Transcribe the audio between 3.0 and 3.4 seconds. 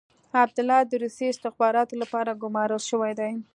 دی.